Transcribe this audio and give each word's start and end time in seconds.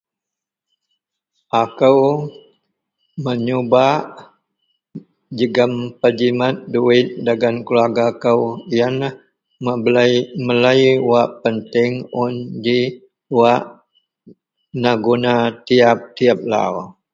Akoi 1.61 2.25
menyubak 3.23 4.01
jegem 5.37 5.73
pejimet 6.01 6.57
duwit 6.71 7.07
dagen 7.25 7.55
keluarga 7.65 8.05
kou 8.23 8.41
ienlah 8.75 9.13
mebelei 9.63 10.13
melei 10.45 10.83
wak 11.09 11.29
penting 11.43 11.93
un 12.23 12.33
ji 12.63 12.79
wak 13.39 13.63
neguna 14.81 15.33
tiyap-tiyap 15.65 16.39
lau 16.51 16.75